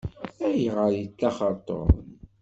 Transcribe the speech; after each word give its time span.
Ayɣer 0.47 0.91
i 0.93 0.99
yeṭṭaxxer 1.01 1.53
Tom? 1.67 1.89